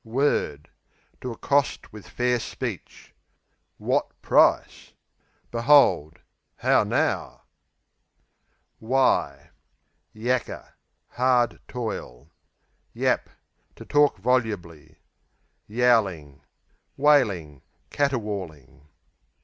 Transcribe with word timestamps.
Word 0.03 0.67
To 1.21 1.31
accost 1.31 1.93
with 1.93 2.09
fair 2.09 2.39
speech. 2.39 3.13
Wot 3.77 4.19
price 4.23 4.93
Behold; 5.51 6.17
how 6.55 6.83
now! 6.83 7.43
Yakker 8.81 10.73
Hard 11.09 11.59
toil. 11.67 12.31
Yap 12.95 13.29
To 13.75 13.85
talk 13.85 14.17
volubly. 14.17 14.97
Yowling 15.67 16.41
Wailing; 16.97 17.61
caterwauling. 17.91 18.87